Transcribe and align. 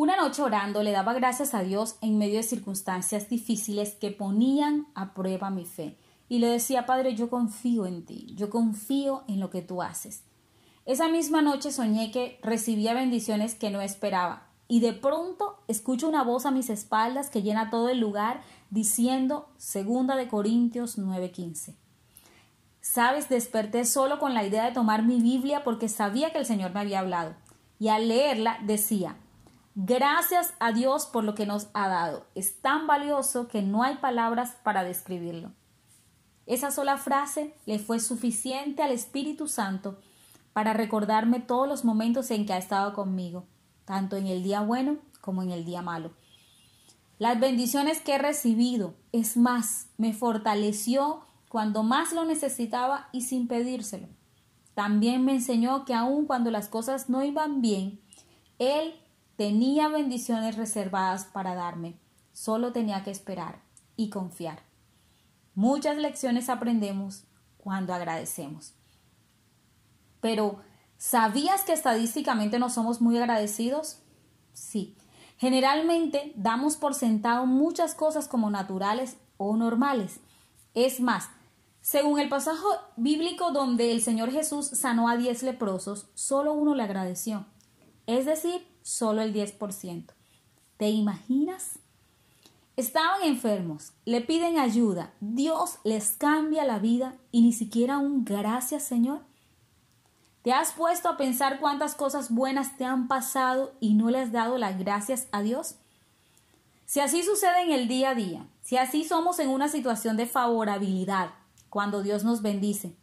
Una 0.00 0.14
noche 0.14 0.42
orando 0.42 0.84
le 0.84 0.92
daba 0.92 1.12
gracias 1.12 1.54
a 1.54 1.64
Dios 1.64 1.96
en 2.02 2.18
medio 2.18 2.36
de 2.36 2.44
circunstancias 2.44 3.28
difíciles 3.28 3.96
que 3.96 4.12
ponían 4.12 4.86
a 4.94 5.12
prueba 5.12 5.50
mi 5.50 5.64
fe. 5.64 5.96
Y 6.28 6.38
le 6.38 6.46
decía, 6.46 6.86
Padre, 6.86 7.16
yo 7.16 7.28
confío 7.28 7.84
en 7.84 8.06
ti, 8.06 8.32
yo 8.36 8.48
confío 8.48 9.24
en 9.26 9.40
lo 9.40 9.50
que 9.50 9.60
tú 9.60 9.82
haces. 9.82 10.22
Esa 10.86 11.08
misma 11.08 11.42
noche 11.42 11.72
soñé 11.72 12.12
que 12.12 12.38
recibía 12.44 12.94
bendiciones 12.94 13.56
que 13.56 13.70
no 13.70 13.80
esperaba. 13.80 14.46
Y 14.68 14.78
de 14.78 14.92
pronto 14.92 15.58
escucho 15.66 16.08
una 16.08 16.22
voz 16.22 16.46
a 16.46 16.52
mis 16.52 16.70
espaldas 16.70 17.28
que 17.28 17.42
llena 17.42 17.68
todo 17.68 17.88
el 17.88 17.98
lugar 17.98 18.42
diciendo 18.70 19.48
segunda 19.56 20.14
de 20.14 20.28
Corintios 20.28 20.96
9:15. 20.96 21.74
Sabes, 22.80 23.28
desperté 23.28 23.84
solo 23.84 24.20
con 24.20 24.32
la 24.32 24.46
idea 24.46 24.64
de 24.64 24.70
tomar 24.70 25.02
mi 25.02 25.20
Biblia 25.20 25.64
porque 25.64 25.88
sabía 25.88 26.30
que 26.30 26.38
el 26.38 26.46
Señor 26.46 26.72
me 26.72 26.78
había 26.78 27.00
hablado. 27.00 27.34
Y 27.80 27.88
al 27.88 28.06
leerla 28.06 28.60
decía, 28.62 29.16
Gracias 29.80 30.54
a 30.58 30.72
Dios 30.72 31.06
por 31.06 31.22
lo 31.22 31.36
que 31.36 31.46
nos 31.46 31.68
ha 31.72 31.86
dado. 31.86 32.26
Es 32.34 32.60
tan 32.60 32.88
valioso 32.88 33.46
que 33.46 33.62
no 33.62 33.84
hay 33.84 33.94
palabras 33.98 34.56
para 34.64 34.82
describirlo. 34.82 35.52
Esa 36.46 36.72
sola 36.72 36.96
frase 36.96 37.54
le 37.64 37.78
fue 37.78 38.00
suficiente 38.00 38.82
al 38.82 38.90
Espíritu 38.90 39.46
Santo 39.46 40.00
para 40.52 40.72
recordarme 40.72 41.38
todos 41.38 41.68
los 41.68 41.84
momentos 41.84 42.32
en 42.32 42.44
que 42.44 42.54
ha 42.54 42.58
estado 42.58 42.92
conmigo, 42.92 43.46
tanto 43.84 44.16
en 44.16 44.26
el 44.26 44.42
día 44.42 44.62
bueno 44.62 44.96
como 45.20 45.44
en 45.44 45.52
el 45.52 45.64
día 45.64 45.80
malo. 45.80 46.10
Las 47.20 47.38
bendiciones 47.38 48.00
que 48.00 48.16
he 48.16 48.18
recibido, 48.18 48.96
es 49.12 49.36
más, 49.36 49.90
me 49.96 50.12
fortaleció 50.12 51.20
cuando 51.48 51.84
más 51.84 52.12
lo 52.12 52.24
necesitaba 52.24 53.08
y 53.12 53.20
sin 53.20 53.46
pedírselo. 53.46 54.08
También 54.74 55.24
me 55.24 55.34
enseñó 55.34 55.84
que 55.84 55.94
aun 55.94 56.26
cuando 56.26 56.50
las 56.50 56.66
cosas 56.66 57.08
no 57.08 57.22
iban 57.22 57.60
bien, 57.62 58.00
Él 58.58 58.96
Tenía 59.38 59.86
bendiciones 59.86 60.56
reservadas 60.56 61.26
para 61.26 61.54
darme. 61.54 61.96
Solo 62.32 62.72
tenía 62.72 63.04
que 63.04 63.12
esperar 63.12 63.62
y 63.94 64.10
confiar. 64.10 64.64
Muchas 65.54 65.96
lecciones 65.96 66.48
aprendemos 66.48 67.22
cuando 67.56 67.94
agradecemos. 67.94 68.74
Pero, 70.20 70.58
¿sabías 70.96 71.62
que 71.62 71.72
estadísticamente 71.72 72.58
no 72.58 72.68
somos 72.68 73.00
muy 73.00 73.16
agradecidos? 73.16 74.00
Sí. 74.54 74.96
Generalmente 75.36 76.32
damos 76.34 76.76
por 76.76 76.94
sentado 76.94 77.46
muchas 77.46 77.94
cosas 77.94 78.26
como 78.26 78.50
naturales 78.50 79.18
o 79.36 79.56
normales. 79.56 80.18
Es 80.74 80.98
más, 80.98 81.28
según 81.80 82.18
el 82.18 82.28
pasaje 82.28 82.58
bíblico 82.96 83.52
donde 83.52 83.92
el 83.92 84.02
Señor 84.02 84.32
Jesús 84.32 84.66
sanó 84.66 85.08
a 85.08 85.16
diez 85.16 85.44
leprosos, 85.44 86.08
solo 86.14 86.54
uno 86.54 86.74
le 86.74 86.82
agradeció. 86.82 87.46
Es 88.08 88.26
decir, 88.26 88.66
solo 88.88 89.20
el 89.20 89.34
10%. 89.34 90.06
¿Te 90.78 90.88
imaginas? 90.88 91.78
Estaban 92.74 93.22
enfermos, 93.22 93.92
le 94.06 94.22
piden 94.22 94.58
ayuda, 94.58 95.12
Dios 95.20 95.78
les 95.84 96.12
cambia 96.12 96.64
la 96.64 96.78
vida 96.78 97.14
y 97.30 97.42
ni 97.42 97.52
siquiera 97.52 97.98
un 97.98 98.24
gracias 98.24 98.84
Señor. 98.84 99.20
¿Te 100.42 100.52
has 100.52 100.72
puesto 100.72 101.10
a 101.10 101.16
pensar 101.18 101.60
cuántas 101.60 101.94
cosas 101.94 102.30
buenas 102.30 102.78
te 102.78 102.86
han 102.86 103.08
pasado 103.08 103.74
y 103.78 103.92
no 103.92 104.08
le 104.08 104.20
has 104.20 104.32
dado 104.32 104.56
las 104.56 104.78
gracias 104.78 105.26
a 105.32 105.42
Dios? 105.42 105.74
Si 106.86 107.00
así 107.00 107.22
sucede 107.22 107.64
en 107.64 107.72
el 107.72 107.88
día 107.88 108.10
a 108.10 108.14
día, 108.14 108.46
si 108.62 108.78
así 108.78 109.04
somos 109.04 109.38
en 109.38 109.50
una 109.50 109.68
situación 109.68 110.16
de 110.16 110.26
favorabilidad 110.26 111.32
cuando 111.68 112.02
Dios 112.02 112.24
nos 112.24 112.40
bendice, 112.40 112.96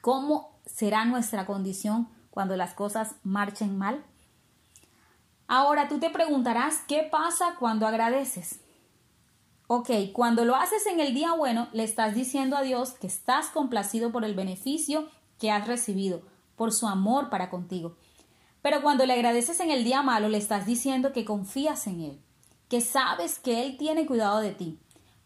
¿cómo 0.00 0.58
será 0.64 1.04
nuestra 1.04 1.44
condición 1.44 2.08
cuando 2.30 2.56
las 2.56 2.72
cosas 2.72 3.16
marchen 3.24 3.76
mal? 3.76 4.06
Ahora 5.52 5.88
tú 5.88 5.98
te 5.98 6.10
preguntarás, 6.10 6.84
¿qué 6.86 7.02
pasa 7.02 7.56
cuando 7.58 7.84
agradeces? 7.84 8.60
Ok, 9.66 9.90
cuando 10.12 10.44
lo 10.44 10.54
haces 10.54 10.86
en 10.86 11.00
el 11.00 11.12
día 11.12 11.32
bueno, 11.32 11.66
le 11.72 11.82
estás 11.82 12.14
diciendo 12.14 12.56
a 12.56 12.62
Dios 12.62 12.92
que 12.92 13.08
estás 13.08 13.48
complacido 13.48 14.12
por 14.12 14.24
el 14.24 14.36
beneficio 14.36 15.08
que 15.40 15.50
has 15.50 15.66
recibido, 15.66 16.22
por 16.54 16.72
su 16.72 16.86
amor 16.86 17.30
para 17.30 17.50
contigo. 17.50 17.96
Pero 18.62 18.80
cuando 18.80 19.04
le 19.06 19.14
agradeces 19.14 19.58
en 19.58 19.72
el 19.72 19.82
día 19.82 20.02
malo, 20.02 20.28
le 20.28 20.38
estás 20.38 20.66
diciendo 20.66 21.12
que 21.12 21.24
confías 21.24 21.88
en 21.88 22.00
Él, 22.00 22.20
que 22.68 22.80
sabes 22.80 23.40
que 23.40 23.66
Él 23.66 23.76
tiene 23.76 24.06
cuidado 24.06 24.38
de 24.38 24.52
ti, 24.52 24.78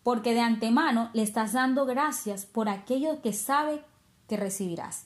porque 0.03 0.33
de 0.33 0.41
antemano 0.41 1.11
le 1.13 1.23
estás 1.23 1.53
dando 1.53 1.85
gracias 1.85 2.47
por 2.47 2.71
aquello 2.71 3.21
que 3.21 3.35
sabe 3.35 3.85
que 4.27 4.39
recibirás. 4.39 5.05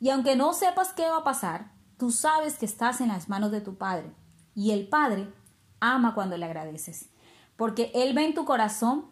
Y 0.00 0.10
aunque 0.10 0.34
no 0.34 0.52
sepas 0.52 0.92
qué 0.94 1.08
va 1.08 1.18
a 1.18 1.24
pasar, 1.24 1.70
tú 1.96 2.10
sabes 2.10 2.58
que 2.58 2.66
estás 2.66 3.00
en 3.00 3.06
las 3.06 3.28
manos 3.28 3.52
de 3.52 3.60
tu 3.60 3.76
Padre 3.76 4.10
y 4.54 4.70
el 4.72 4.88
Padre 4.88 5.32
ama 5.80 6.14
cuando 6.14 6.36
le 6.36 6.46
agradeces, 6.46 7.08
porque 7.56 7.90
Él 7.94 8.14
ve 8.14 8.24
en 8.24 8.34
tu 8.34 8.44
corazón 8.44 9.06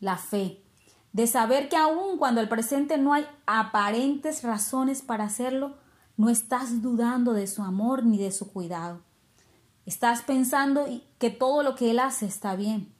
la 0.00 0.16
fe, 0.16 0.62
de 1.12 1.26
saber 1.26 1.68
que 1.68 1.76
aun 1.76 2.16
cuando 2.18 2.40
al 2.40 2.48
presente 2.48 2.96
no 2.98 3.12
hay 3.12 3.26
aparentes 3.46 4.42
razones 4.42 5.02
para 5.02 5.24
hacerlo, 5.24 5.76
no 6.16 6.30
estás 6.30 6.82
dudando 6.82 7.32
de 7.32 7.46
su 7.46 7.62
amor 7.62 8.04
ni 8.04 8.18
de 8.18 8.32
su 8.32 8.52
cuidado. 8.52 9.00
Estás 9.84 10.22
pensando 10.22 10.86
que 11.18 11.30
todo 11.30 11.62
lo 11.62 11.74
que 11.74 11.90
Él 11.90 11.98
hace 11.98 12.26
está 12.26 12.56
bien, 12.56 12.94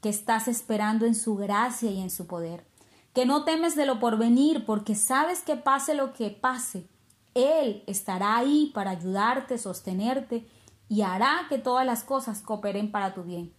que 0.00 0.08
estás 0.08 0.48
esperando 0.48 1.04
en 1.04 1.14
su 1.14 1.36
gracia 1.36 1.90
y 1.90 2.00
en 2.00 2.10
su 2.10 2.26
poder, 2.26 2.66
que 3.12 3.26
no 3.26 3.44
temes 3.44 3.74
de 3.74 3.86
lo 3.86 3.98
porvenir 3.98 4.64
porque 4.64 4.94
sabes 4.94 5.42
que 5.42 5.56
pase 5.56 5.94
lo 5.94 6.12
que 6.12 6.30
pase, 6.30 6.88
Él 7.34 7.82
estará 7.86 8.36
ahí 8.36 8.70
para 8.72 8.92
ayudarte, 8.92 9.58
sostenerte 9.58 10.46
y 10.88 11.02
hará 11.02 11.46
que 11.48 11.58
todas 11.58 11.84
las 11.84 12.04
cosas 12.04 12.42
cooperen 12.42 12.90
para 12.90 13.14
tu 13.14 13.22
bien. 13.22 13.52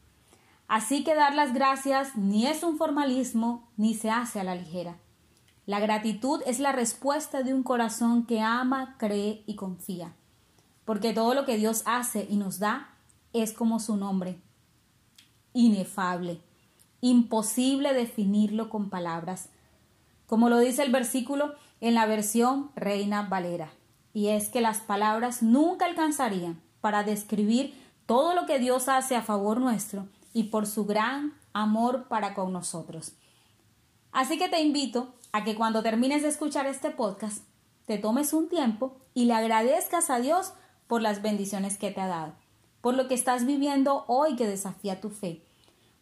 Así 0.68 1.04
que 1.04 1.16
dar 1.16 1.34
las 1.34 1.54
gracias 1.54 2.16
ni 2.16 2.46
es 2.46 2.64
un 2.64 2.78
formalismo 2.78 3.68
ni 3.76 3.94
se 3.94 4.10
hace 4.10 4.40
a 4.40 4.44
la 4.44 4.56
ligera. 4.56 4.98
La 5.66 5.80
gratitud 5.80 6.42
es 6.46 6.60
la 6.60 6.72
respuesta 6.72 7.44
de 7.44 7.54
un 7.54 7.64
corazón 7.64 8.26
que 8.26 8.42
ama, 8.42 8.96
cree 8.98 9.44
y 9.46 9.56
confía, 9.56 10.14
porque 10.86 11.14
todo 11.14 11.34
lo 11.34 11.46
que 11.46 11.58
Dios 11.58 11.84
hace 11.86 12.26
y 12.30 12.38
nos 12.38 12.60
da 12.60 12.90
es 13.34 13.54
como 13.54 13.80
su 13.80 13.96
nombre, 13.96 14.40
inefable, 15.54 16.42
imposible 17.02 17.94
definirlo 17.94 18.70
con 18.70 18.90
palabras, 18.90 19.50
como 20.26 20.50
lo 20.50 20.58
dice 20.58 20.84
el 20.84 20.92
versículo 20.92 21.54
en 21.82 21.94
la 21.94 22.08
versión 22.08 22.72
Reina 22.76 23.24
Valera, 23.24 23.72
y 24.14 24.30
es 24.30 24.50
que 24.50 24.62
las 24.62 24.80
palabras 24.80 25.44
nunca 25.44 25.86
alcanzarían 25.86 26.60
para 26.82 27.04
describir 27.04 27.74
todo 28.06 28.34
lo 28.34 28.46
que 28.46 28.60
Dios 28.60 28.90
hace 28.90 29.16
a 29.16 29.22
favor 29.22 29.60
nuestro 29.60 30.08
y 30.34 30.46
por 30.46 30.66
su 30.66 30.86
gran 30.86 31.34
amor 31.54 32.08
para 32.08 32.34
con 32.34 32.52
nosotros. 32.54 33.14
Así 34.12 34.38
que 34.38 34.50
te 34.50 34.62
invito 34.62 35.14
a 35.32 35.44
que 35.44 35.56
cuando 35.56 35.84
termines 35.84 36.24
de 36.24 36.30
escuchar 36.30 36.66
este 36.66 36.90
podcast, 36.90 37.44
te 37.86 37.98
tomes 37.98 38.34
un 38.34 38.50
tiempo 38.50 38.98
y 39.14 39.26
le 39.26 39.34
agradezcas 39.34 40.10
a 40.10 40.20
Dios 40.20 40.54
por 40.88 41.02
las 41.02 41.22
bendiciones 41.22 41.78
que 41.78 41.92
te 41.92 42.02
ha 42.02 42.08
dado, 42.08 42.34
por 42.82 42.96
lo 42.96 43.08
que 43.08 43.14
estás 43.14 43.46
viviendo 43.46 44.06
hoy 44.08 44.36
que 44.36 44.48
desafía 44.48 45.02
tu 45.02 45.10
fe, 45.10 45.44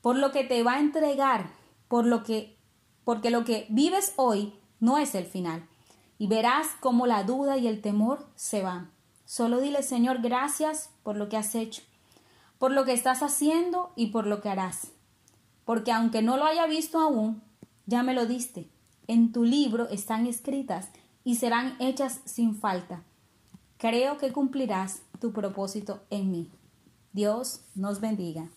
por 0.02 0.16
lo 0.16 0.32
que 0.32 0.44
te 0.44 0.64
va 0.64 0.76
a 0.76 0.80
entregar, 0.80 1.50
por 1.88 2.06
lo 2.06 2.24
que 2.24 2.56
porque 3.04 3.30
lo 3.30 3.46
que 3.46 3.68
vives 3.70 4.14
hoy 4.18 4.54
no 4.82 4.98
es 4.98 5.16
el 5.16 5.26
final, 5.26 5.66
y 6.18 6.28
verás 6.28 6.68
cómo 6.82 7.08
la 7.08 7.24
duda 7.24 7.58
y 7.58 7.68
el 7.68 7.82
temor 7.82 8.28
se 8.36 8.62
van 8.62 8.97
Solo 9.28 9.60
dile, 9.60 9.84
Señor, 9.84 10.22
gracias 10.22 10.90
por 11.04 11.18
lo 11.18 11.28
que 11.28 11.36
has 11.36 11.54
hecho, 11.54 11.84
por 12.58 12.72
lo 12.72 12.86
que 12.86 12.94
estás 12.94 13.22
haciendo 13.22 13.92
y 13.98 14.08
por 14.08 14.26
lo 14.26 14.42
que 14.42 14.48
harás. 14.48 14.94
Porque 15.66 15.92
aunque 15.92 16.22
no 16.22 16.38
lo 16.38 16.46
haya 16.46 16.66
visto 16.66 16.98
aún, 16.98 17.44
ya 17.86 18.04
me 18.04 18.14
lo 18.14 18.26
diste. 18.26 18.70
En 19.06 19.34
tu 19.34 19.44
libro 19.44 19.90
están 19.90 20.28
escritas 20.28 20.88
y 21.26 21.36
serán 21.36 21.76
hechas 21.82 22.22
sin 22.24 22.56
falta. 22.56 23.04
Creo 23.78 24.18
que 24.18 24.32
cumplirás 24.32 25.02
tu 25.20 25.34
propósito 25.34 26.00
en 26.10 26.32
mí. 26.32 26.50
Dios 27.12 27.66
nos 27.76 28.00
bendiga. 28.00 28.48